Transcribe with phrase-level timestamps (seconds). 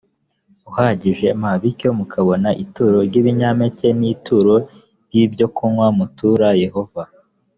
[0.69, 4.53] uhagije m bityo mukabona ituro ry ibinyampeke n ituro
[5.07, 7.03] ry ibyokunywa mutura yehova